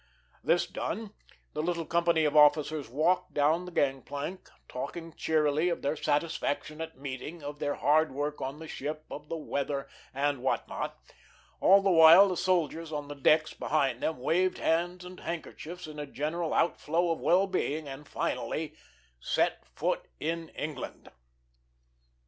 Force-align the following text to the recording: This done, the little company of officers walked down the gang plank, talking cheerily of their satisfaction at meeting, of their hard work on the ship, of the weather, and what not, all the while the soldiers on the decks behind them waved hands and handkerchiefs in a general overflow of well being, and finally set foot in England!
This 0.43 0.65
done, 0.65 1.13
the 1.53 1.61
little 1.61 1.85
company 1.85 2.25
of 2.25 2.35
officers 2.35 2.89
walked 2.89 3.35
down 3.35 3.65
the 3.65 3.71
gang 3.71 4.01
plank, 4.01 4.49
talking 4.67 5.13
cheerily 5.13 5.69
of 5.69 5.83
their 5.83 5.95
satisfaction 5.95 6.81
at 6.81 6.97
meeting, 6.97 7.43
of 7.43 7.59
their 7.59 7.75
hard 7.75 8.11
work 8.11 8.41
on 8.41 8.57
the 8.57 8.67
ship, 8.67 9.05
of 9.11 9.29
the 9.29 9.37
weather, 9.37 9.87
and 10.11 10.41
what 10.41 10.67
not, 10.67 10.97
all 11.59 11.83
the 11.83 11.91
while 11.91 12.29
the 12.29 12.35
soldiers 12.35 12.91
on 12.91 13.09
the 13.09 13.15
decks 13.15 13.53
behind 13.53 14.01
them 14.01 14.17
waved 14.17 14.57
hands 14.57 15.05
and 15.05 15.19
handkerchiefs 15.19 15.85
in 15.85 15.99
a 15.99 16.07
general 16.07 16.51
overflow 16.51 17.11
of 17.11 17.19
well 17.21 17.45
being, 17.45 17.87
and 17.87 18.07
finally 18.07 18.73
set 19.19 19.63
foot 19.67 20.07
in 20.19 20.49
England! 20.55 21.11